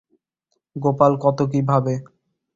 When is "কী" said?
1.51-1.59